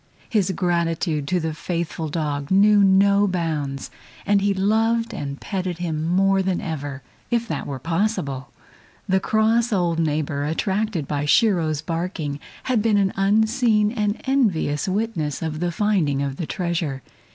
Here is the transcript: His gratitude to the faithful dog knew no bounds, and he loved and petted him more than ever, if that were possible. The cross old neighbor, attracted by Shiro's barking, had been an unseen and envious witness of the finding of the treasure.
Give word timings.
His 0.27 0.49
gratitude 0.49 1.27
to 1.27 1.39
the 1.39 1.53
faithful 1.53 2.09
dog 2.09 2.49
knew 2.49 2.83
no 2.83 3.27
bounds, 3.27 3.91
and 4.25 4.41
he 4.41 4.51
loved 4.51 5.13
and 5.13 5.39
petted 5.39 5.77
him 5.77 6.03
more 6.07 6.41
than 6.41 6.59
ever, 6.59 7.03
if 7.29 7.47
that 7.47 7.67
were 7.67 7.77
possible. 7.77 8.49
The 9.07 9.19
cross 9.19 9.71
old 9.71 9.99
neighbor, 9.99 10.43
attracted 10.43 11.07
by 11.07 11.25
Shiro's 11.25 11.83
barking, 11.83 12.39
had 12.63 12.81
been 12.81 12.97
an 12.97 13.13
unseen 13.15 13.91
and 13.91 14.19
envious 14.25 14.87
witness 14.87 15.43
of 15.43 15.59
the 15.59 15.71
finding 15.71 16.23
of 16.23 16.37
the 16.37 16.47
treasure. 16.47 17.03